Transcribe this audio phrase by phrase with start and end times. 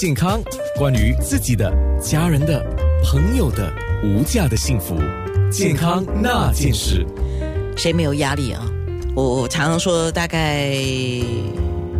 [0.00, 0.40] 健康，
[0.76, 2.64] 关于自己的、家人的、
[3.02, 3.68] 朋友的
[4.04, 4.94] 无价的幸福，
[5.50, 7.04] 健康那件事。
[7.76, 8.64] 谁没有压力啊？
[9.16, 10.70] 我我常常说，大概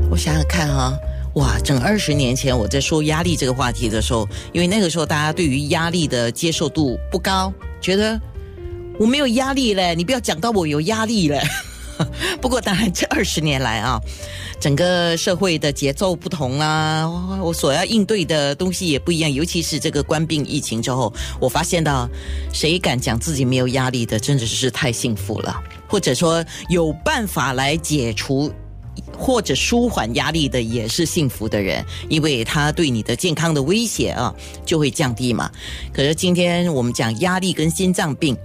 [0.09, 0.97] 我想想看哈，
[1.35, 8.17] 哇，整二十年前我在说压力这个话题的时候，因为那个时候大家对于压力的接受度不高，觉得
[8.97, 11.43] 我没有压力嘞，你不要讲到我有压力嘞。
[12.41, 14.01] 不过当然，这二十年来啊，
[14.61, 17.09] 整个社会的节奏不同啊，
[17.43, 19.33] 我所要应对的东西也不一样。
[19.33, 22.09] 尤其是这个官病疫情之后，我发现到，
[22.53, 25.63] 谁敢讲自己没有压力的，真的是太幸福了。
[25.89, 28.53] 或者说有办法来解除
[29.17, 34.35] 或者舒缓压力的，也是幸福的人，因为他对你的健康的威胁啊
[34.67, 35.51] 就会降低嘛。
[35.93, 38.37] 可是今天我们讲压力跟心脏病。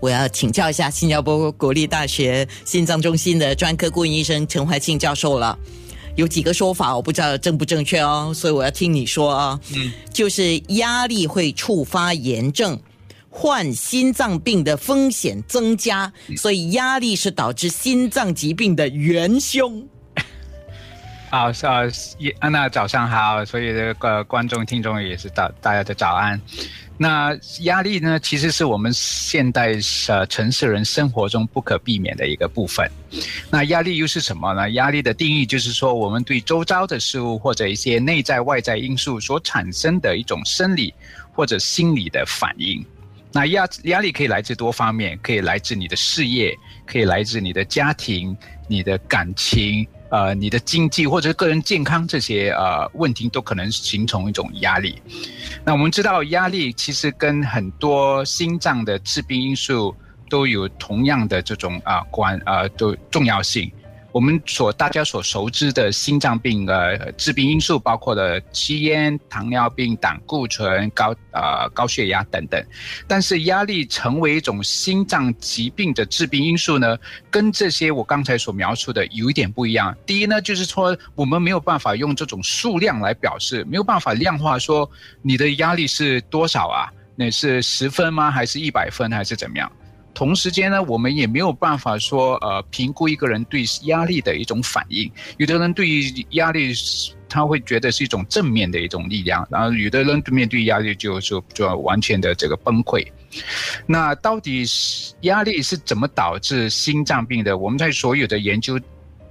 [0.00, 5.58] 我要请教一下新加坡国立大学心脏中心的专科顾问医生陈怀庆教授了。
[6.16, 9.60] 有几个说法，我不知道正不正确哦，所以我要听你说啊。
[9.74, 12.76] 嗯，就是压力会触发炎症，
[13.28, 19.86] 患心脏病的风险增加，所以压力是导致心脏疾病的元凶。
[21.30, 21.90] 好，呃，
[22.38, 26.40] 安娜早上好，所以这个观众听众也是大大家的早安。
[26.96, 29.74] 那压力呢，其实是我们现代
[30.08, 32.90] 呃城市人生活中不可避免的一个部分。
[33.50, 34.70] 那压力又是什么呢？
[34.70, 40.92] 压力的定义就是说，我们对周遭的事物或者一些内在外在因素所产生的一种生理
[41.32, 42.84] 或者心理的反应。
[43.30, 48.34] 那压压力可以来自多方面，可以来自你的事业，可以来自你的家庭、
[48.66, 49.86] 你的感情。
[50.10, 55.00] 呃，你的经济或者个人健康这些呃问题都可能形成一种压力。
[55.64, 59.94] 那我们知道，压力其实跟很多心脏的致病因素
[60.30, 63.70] 都有同样的这种啊关啊都重要性。
[64.10, 72.62] 我们所大家所熟知的心脏病的致病因素，包括了吸烟、糖尿病、胆固醇、高呃高血压等等。
[73.06, 76.96] 但是压力成为一种心脏疾病的致病因素呢，
[77.30, 79.94] 跟这些我刚才所描述的有一点不一样。
[80.06, 86.88] 第一呢，就是说我们没有办法用这种数量来表示，没有办法量化说你的压力是多少啊？
[87.14, 88.30] 那是十分吗？
[88.30, 89.10] 还是一百分？
[89.10, 89.70] 还是怎么样？
[90.18, 95.08] 同时间呢，我们也没有办法说，呃，评估一个人对压力的一种反应。
[95.36, 96.74] 有的人对于压力，
[97.28, 103.06] 他会觉得是一种正面的一种力量，然后有的人面对压力就就就完全的这个崩溃。
[103.86, 107.56] 那到底是压力是怎么导致心脏病的？
[107.56, 108.76] 我们在所有的研究。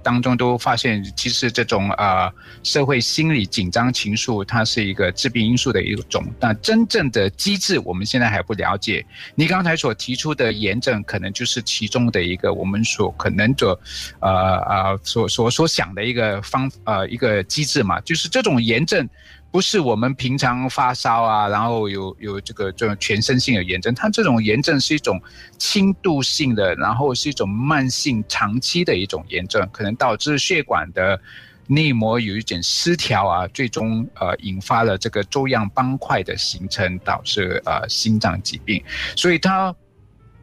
[0.08, 2.32] 当中都发现，其实这种呃
[2.62, 6.24] 社会心理紧张情绪，它是一个致病因素的一种。
[6.40, 9.04] 但真正的机制，我们现在还不了解。
[9.34, 13.78] 你刚才所提出的炎症，可能就是其中的一个我们所可能的，
[14.20, 14.30] 呃
[14.60, 19.06] 呃所所所想的一个方呃一个机制嘛，就是这种炎症。
[19.50, 25.20] 不是我们平常发烧啊，然后有有这个这种全身性的炎症，它这种炎症是一种
[25.56, 31.18] 轻度性的，然后是一种慢性、长期的一种炎症，可能导致血管的
[31.66, 38.82] 内膜有一点失调啊，最终呃引发了这个粥样斑块的形成，导致呃心脏疾病。
[39.16, 39.74] 所以它，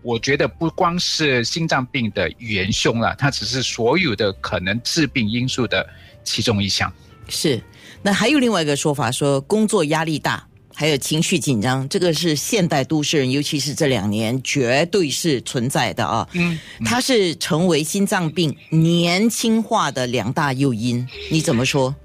[0.01, 5.87] 我觉得不光是心脏病的元凶了，它只是所有的可能致病因素的
[6.23, 6.91] 其中一项。
[7.27, 7.61] 是。
[8.01, 16.27] 那还有另外一个说法，说工作压力大，还有情绪紧张，这个是现代都市人，尤其是这两年绝对是存在的啊。
[16.33, 21.95] 嗯，它是成为心脏病年轻化的两大诱因，你怎么说？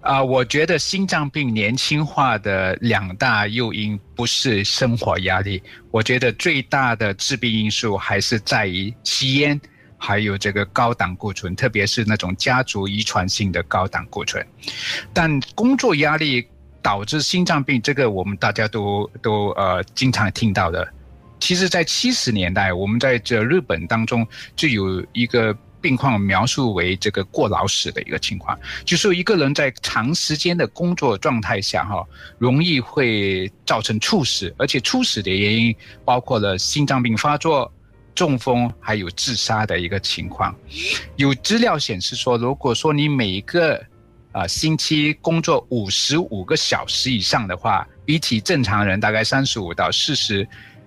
[0.00, 9.60] 啊，我觉得心脏病年轻化的两大诱因不是生活压力，我觉得最大的致病因素还是在于吸烟。
[9.98, 14.46] 还有这个高胆固醇，特别是那种家族遗传性的高胆固醇。
[15.12, 16.46] 但工作压力
[16.80, 20.88] 导致心脏病，这个我们大家都都呃经常听到的。
[21.40, 24.26] 其实，在七十年代，我们在这日本当中
[24.56, 32.04] 就有一个病况描述为这个过劳死的一个情况，就是一个人在长时间的工作状态下哈，
[32.38, 35.74] 容易会造成猝死，而且猝死的原因
[36.04, 37.72] 包括了心脏病发作。
[38.18, 40.52] 中风还有自杀的一个情况，
[41.14, 43.80] 有资料显示说，如果说你每个
[44.32, 50.44] 啊星期工作五十五个小时以上的话，比起正常人大概三十五到四十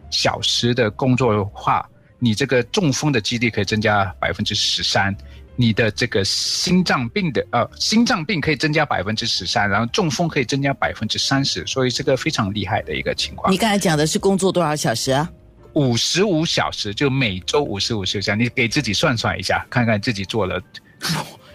[0.10, 1.90] 小时的工作的话，
[2.20, 5.16] 你这个中风的几率可以增加百分之十三，
[5.56, 13.54] 你的这个心脏病的呃心脏病可以增加百分之十三，然后中风可以增加百分之三十，所以这个非常厉害的一个情况。
[13.54, 15.32] 你刚才讲的是工作多少小时啊？
[15.74, 20.62] 五十五小时，就每周五十五小时，你给自己算算一下，看看自己做了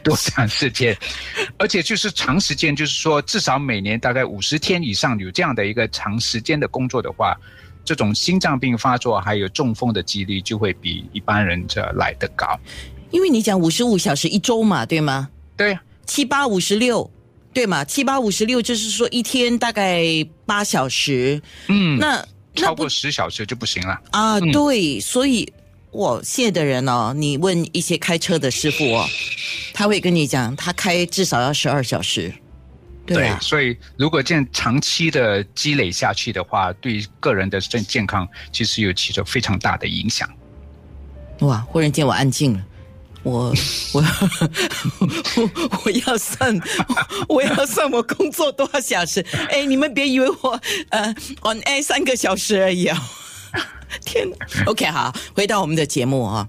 [0.03, 0.97] 多长时间，
[1.59, 7.37] 而且就是长时间，就是说至少每年大概五十天以上有这样的一个长时间的工作的话，
[7.85, 12.59] 这种心脏病发作还有中风的几率就会比一般人这来得高。
[13.11, 15.29] 因为你讲五十五小时一周嘛，对吗？
[15.57, 17.09] 对，七八五十六，
[17.53, 17.85] 对嘛？
[17.85, 20.03] 七八五十六就是说一天大概
[20.45, 22.25] 八小时，嗯，那
[22.65, 24.01] 超过十小时就不行了。
[24.11, 25.53] 啊，嗯对，所以
[25.91, 29.07] 我现在的人哦，你问一些开车的师傅哦，
[29.73, 32.33] 他会跟你讲，他开至少要十二小时，
[33.07, 40.29] 对啊，所以如果这样长期的积累下去的话，对个人的健健康其实有起着非常大的影响。
[41.41, 41.59] 哇！
[41.69, 42.65] 忽然间我安静了。
[43.27, 43.53] 我
[43.93, 44.05] 我
[45.01, 45.51] 我
[45.85, 46.61] 我要算，
[47.29, 49.21] 我要算我工作多少小时？
[49.51, 51.13] 哎，你们别以为我呃
[51.43, 53.03] on air 三个小时而已啊！
[54.07, 54.29] 天
[54.67, 56.49] ！OK，好，回到我们的节目啊。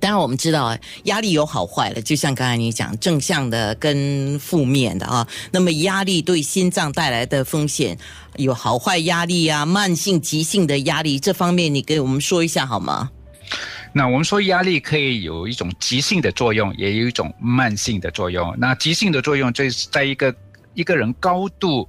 [0.00, 5.28] 当然，我们知道啊压力有好坏了，就像刚才你讲，正向的跟负面的啊。
[5.52, 7.98] 那么压力对心脏带来的风险
[8.36, 13.10] 有好坏压力啊，慢性、急性的压力这方面，你给我们说一下好吗？
[13.96, 18.54] 那我们说压力可以有一种急性的作用，也有一种慢性的作用。
[18.58, 20.34] 那急性的作用就是在一个
[20.74, 21.88] 一个人高度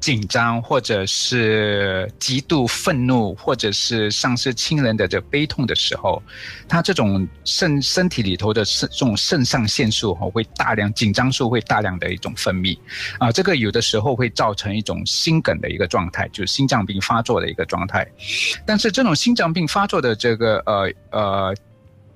[0.00, 6.22] 紧张，或者是极度愤怒，或者是丧失亲人的这悲痛的时候，
[6.66, 12.78] 他这种肾身体里头的肾这种肾上腺素哈会大量紧张素会大量的一种分泌
[13.18, 18.06] 啊，这个有的时候会造成一种心梗的一个状态，就是心脏病发作的一个状态。
[18.64, 21.54] 但是这种心脏病发作的这个呃呃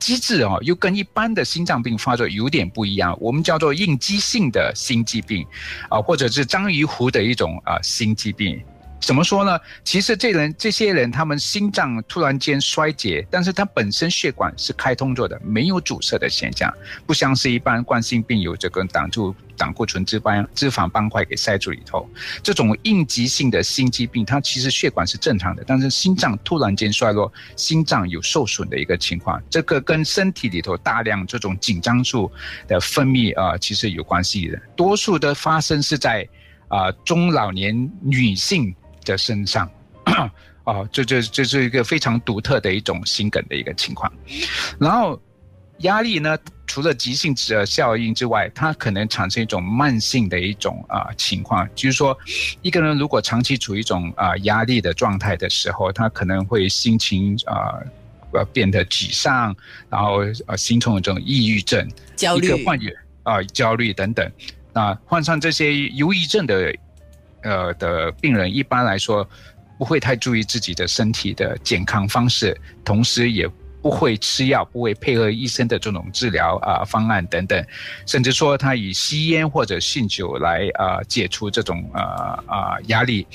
[0.05, 3.17] 机制啊，又跟一般的心脏病发作有点不一样。
[3.19, 5.47] 我们叫做应激性的心肌病，
[5.89, 8.63] 啊、或者是章鱼湖的一种啊、心肌病。
[9.05, 9.61] 怎么说呢？
[9.85, 16.73] 其实这人这些人，他们心脏突然间衰竭，但是他本身血管是开通着的，没有阻塞的现象，
[17.07, 22.09] 不像是一般冠心病有这个挡住胆固醇脂肪脂肪斑块给塞住里头。
[22.43, 32.33] 这种应急性的心肌病，它其实血管是正常的，但是心脏突然间衰弱，心脏有受损的一个情况，这个跟身体里头大量这种紧张素
[32.67, 34.59] 的分泌啊、其实有关系的。
[34.75, 36.27] 多数的发生是在
[36.69, 38.75] 啊、中老年女性
[39.05, 39.71] 的身上。
[40.65, 44.11] 哦，这这这是一个非常独特的一种心梗的一个情况，
[44.81, 45.21] 然后
[45.81, 52.17] 压力呢，除了急性的效应之外，它可能产生一种慢性的一种啊、情况，就是说，
[52.63, 57.77] 一个人如果长期处于一种啊、压力的状态的时候，他可能会心情啊
[58.33, 59.55] 呃变得沮丧，
[59.91, 61.87] 然后呃形成一种抑郁症、
[62.17, 62.91] 焦虑患有
[63.23, 64.33] 啊、焦虑等等。
[64.73, 66.75] 那患上这些忧郁症的
[67.45, 69.25] 呃的病人，一般来说
[69.79, 73.49] 不会太注意自己的身体的健康方式，同时也
[73.81, 77.63] 不会吃药，不会配合医生的这种治疗啊、方案等等，
[78.07, 83.27] 甚至说他以吸烟或者酗酒来啊、解除这种啊啊、压力。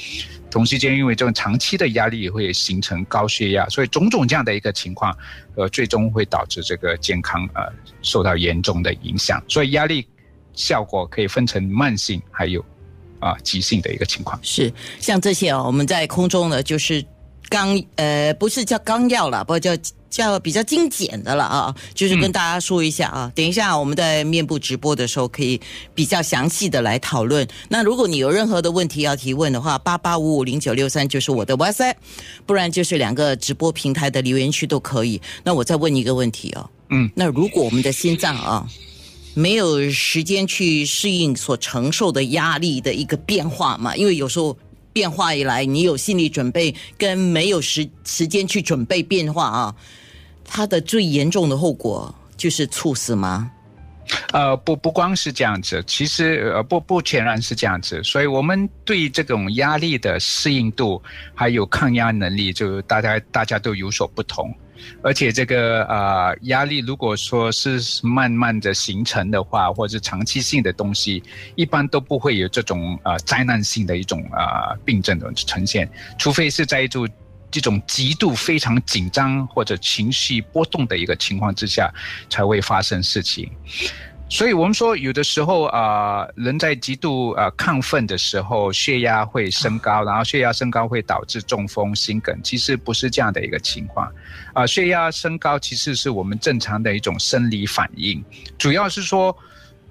[0.50, 5.16] 同时间，因为这种长期的压力会形成高血压，所以种种这样的一个情况，
[5.56, 7.72] 呃，最终会导致这个健康呃
[8.02, 9.40] 受到严重的影响。
[9.48, 10.08] 所以压力
[10.54, 12.66] 效果可以分成慢性还有
[13.20, 14.40] 啊、急性的一个情况。
[14.42, 17.04] 是像这些哦，我们在空中呢，就是
[17.50, 19.72] 纲呃，不是叫纲要了，不叫
[20.10, 23.32] 叫比较精简的了啊，就是跟大家说一下啊。
[23.36, 25.60] 等一下我们在面部直播的时候，可以
[25.94, 27.48] 比较详细的来讨论。
[27.68, 31.96] 那如果你有任何的问题要提问的话，八八五五零九六三就是我的 WhatsApp，
[32.46, 35.22] 不然就是两个直播平台的留言区都可以。
[35.44, 38.68] 那我再问一个问题哦，嗯，那如果我们的心脏啊。
[39.36, 43.96] 没有时间去适应所承受的压力的一个变化嘛？
[43.96, 44.58] 因为有时候
[44.92, 49.76] 变化一来，你有心理准备，跟没有时时间去准备变化啊，
[50.44, 53.52] 它的最严重的后果就是猝死吗？
[54.32, 61.00] 呃，不不光是这样子，其实呃不不全然是这样子，所以我们对这种压力的适应度
[61.36, 64.52] 还有抗压能力，就大家大家都有所不同。
[65.02, 71.24] 而且这个呃压力，如果说是慢慢的形成的话，或者是长期性的东西，
[71.56, 77.08] 一般都不会有这种呃灾难性的一种呃病症的呈现，除非是在一种
[77.52, 81.92] 这种极度非常紧张或者情绪波动的一个情况之下，
[82.30, 83.50] 才会发生事情。
[84.30, 94.10] 所以我们说，有的时候啊、呃人在极度呃亢奋的时候，血压会升高，然后血压升高会导致中风、心梗，其实不是这样的一个情况。
[94.54, 98.24] 啊、血压升高其实是我们正常的一种生理反应，
[98.58, 99.36] 主要是说。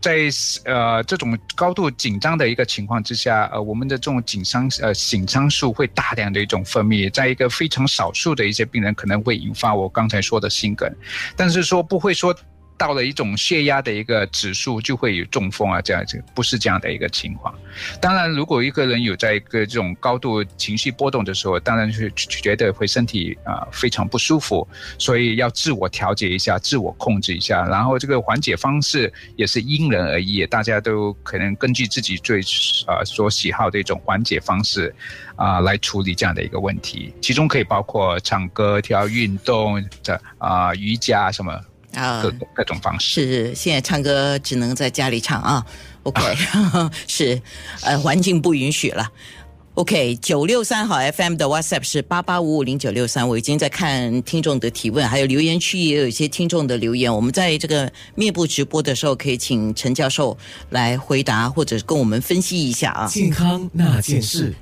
[0.01, 0.29] 在
[0.65, 10.89] 呃这种高度紧张的一个情况之下，呃，我们的这种紧张呃紧张素会大量的一种分泌，在一个非常少数的一些病人可能会引发我刚才说的心梗，
[11.35, 12.33] 但是说不会说
[12.79, 17.53] 到了一种血压的一个指数，就会有中风啊，这样子不是这样的一个情况。
[18.01, 24.67] 当然，如果一个人有在一个这种高度情绪波动的时候，当然是觉得会身体啊非常不舒服，
[24.97, 27.67] 所以要自我调节一下，自我控制一下。
[27.69, 32.41] 然后这个缓解方式也是因人而异，大家都可能根据自己最
[32.87, 34.95] 啊所喜好的一种缓解方式
[35.35, 41.61] 啊来处理这样的一个问题，其中可以包括唱歌、跳运动的啊瑜伽什么
[41.95, 43.09] 啊各各种方式。
[43.09, 45.65] 是现在唱歌只能在家里唱啊
[46.03, 46.21] ，OK，
[47.07, 47.41] 是
[47.83, 49.09] 呃环境不允许了。
[49.75, 57.15] OK，九六三号 FM 的 WhatsApp 是八八五五零九六三，我已经在看听众的提问，还有留言区也有一些听众的留言。
[57.15, 60.37] 我们在这个面部直播的时候，可以请陈教授
[60.71, 63.07] 来回答或者跟我们分析一下啊。
[63.07, 64.53] 健康那件事。